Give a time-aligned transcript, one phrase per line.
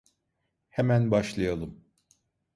[0.69, 1.85] Hemen başlayalım.